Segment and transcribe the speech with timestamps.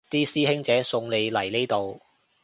[0.09, 2.01] 啲師兄姐送你嚟呢度